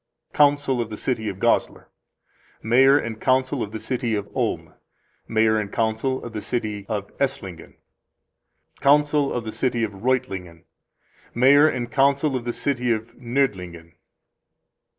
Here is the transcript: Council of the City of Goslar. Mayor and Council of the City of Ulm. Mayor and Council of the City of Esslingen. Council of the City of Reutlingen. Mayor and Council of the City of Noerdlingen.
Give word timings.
Council 0.33 0.81
of 0.81 0.89
the 0.89 0.97
City 0.97 1.29
of 1.29 1.37
Goslar. 1.37 1.87
Mayor 2.63 2.97
and 2.97 3.21
Council 3.21 3.61
of 3.61 3.71
the 3.71 3.79
City 3.79 4.15
of 4.15 4.27
Ulm. 4.35 4.73
Mayor 5.27 5.59
and 5.59 5.71
Council 5.71 6.25
of 6.25 6.33
the 6.33 6.41
City 6.41 6.87
of 6.89 7.11
Esslingen. 7.19 7.75
Council 8.79 9.31
of 9.31 9.43
the 9.43 9.51
City 9.51 9.83
of 9.83 9.91
Reutlingen. 10.01 10.63
Mayor 11.35 11.67
and 11.69 11.91
Council 11.91 12.35
of 12.35 12.45
the 12.45 12.51
City 12.53 12.91
of 12.91 13.13
Noerdlingen. 13.15 13.91